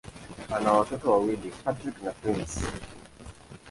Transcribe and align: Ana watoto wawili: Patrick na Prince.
Ana 0.55 0.71
watoto 0.71 1.11
wawili: 1.11 1.51
Patrick 1.63 2.01
na 2.03 2.11
Prince. 2.11 2.59